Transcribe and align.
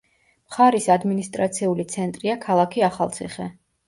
მხარის 0.51 0.85
ადმინისტრაციული 0.93 1.85
ცენტრია 1.97 2.37
ქალაქი 2.47 2.85
ახალციხე. 2.89 3.47